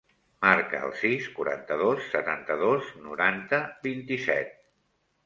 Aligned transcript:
Marca 0.43 0.77
el 0.85 0.93
sis, 1.01 1.27
quaranta-dos, 1.35 2.07
setanta-dos, 2.13 2.87
noranta, 3.11 3.61
vint-i-set. 3.85 4.57